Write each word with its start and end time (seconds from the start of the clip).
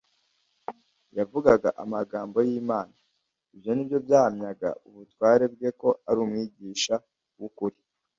Yavugaga 1.17 1.69
amagambo 1.83 2.37
y'Imana. 2.47 2.95
Ibyo 3.53 3.71
nibyo 3.73 3.97
byahamyaga 4.05 4.69
ubutware 4.87 5.43
bwe 5.53 5.69
ko 5.79 5.89
ari 6.09 6.19
Umwigisha 6.25 6.95
w'ukuri. 7.39 7.77